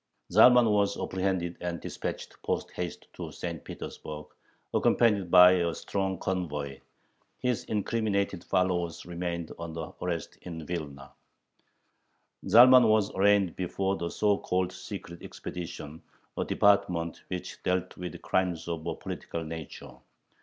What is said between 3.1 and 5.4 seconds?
to St. Petersburg, accompanied